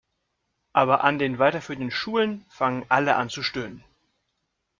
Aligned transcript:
Aber 0.73 1.03
an 1.03 1.19
den 1.19 1.37
weiterführenden 1.37 1.91
Schulen 1.91 2.43
fangen 2.49 2.87
alle 2.89 3.17
an 3.17 3.29
zu 3.29 3.43
stöhnen. 3.43 3.83